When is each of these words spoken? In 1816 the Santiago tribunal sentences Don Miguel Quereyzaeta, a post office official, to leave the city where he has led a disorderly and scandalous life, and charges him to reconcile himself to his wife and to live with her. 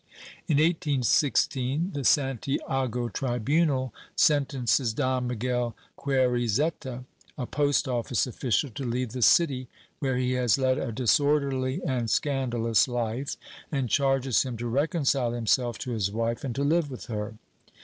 In 0.47 0.55
1816 0.57 1.91
the 1.93 2.03
Santiago 2.03 3.07
tribunal 3.09 3.93
sentences 4.15 4.93
Don 4.95 5.27
Miguel 5.27 5.75
Quereyzaeta, 5.95 7.03
a 7.37 7.45
post 7.45 7.87
office 7.87 8.25
official, 8.25 8.71
to 8.71 8.83
leave 8.83 9.11
the 9.11 9.21
city 9.21 9.67
where 9.99 10.17
he 10.17 10.31
has 10.31 10.57
led 10.57 10.79
a 10.79 10.91
disorderly 10.91 11.83
and 11.85 12.09
scandalous 12.09 12.87
life, 12.87 13.37
and 13.71 13.89
charges 13.91 14.41
him 14.41 14.57
to 14.57 14.65
reconcile 14.65 15.33
himself 15.33 15.77
to 15.77 15.91
his 15.91 16.11
wife 16.11 16.43
and 16.43 16.55
to 16.55 16.63
live 16.63 16.89
with 16.89 17.05
her. 17.05 17.35